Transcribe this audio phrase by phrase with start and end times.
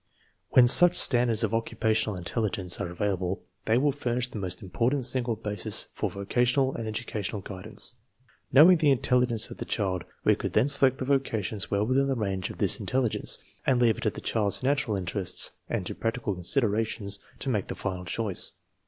[0.49, 5.05] When such standards of oc cupational intelligence are available, they will furnish the most important
[5.05, 7.93] single basis for vocational and edu cational guidance.
[8.51, 12.15] Knowing the intelligence of the child we could then select the vocations well within the
[12.15, 13.37] range of this intelligence,
[13.67, 17.75] and leave it to the child's natural interests and to practical considerations to make the
[17.75, 18.53] final choice.